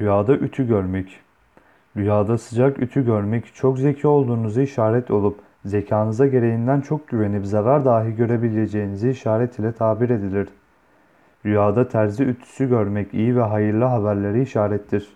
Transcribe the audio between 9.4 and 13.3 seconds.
ile tabir edilir. Rüyada terzi ütüsü görmek